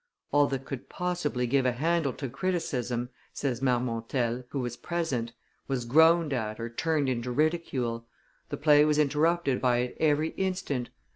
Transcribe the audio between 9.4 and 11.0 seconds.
by it every instant.